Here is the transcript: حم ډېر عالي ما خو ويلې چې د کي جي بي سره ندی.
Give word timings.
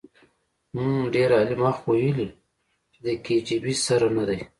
حم 0.73 0.91
ډېر 1.15 1.29
عالي 1.37 1.55
ما 1.61 1.71
خو 1.77 1.85
ويلې 1.91 2.27
چې 2.91 2.99
د 3.05 3.07
کي 3.25 3.35
جي 3.47 3.57
بي 3.63 3.73
سره 3.87 4.07
ندی. 4.15 4.39